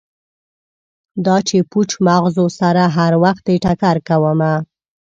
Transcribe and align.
دا 1.25 1.37
چې 1.47 1.57
پوچ 1.71 1.89
مغزو 2.07 2.45
سره 2.59 2.83
هروختې 2.95 3.53
ټکر 3.63 3.95
کومه 4.07 4.53